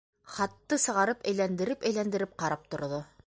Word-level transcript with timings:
Хатты 0.35 0.79
сығарып 0.85 1.21
әйләндереп-әйләндереп 1.33 2.35
ҡарап 2.45 2.67
торҙо. 2.75 3.05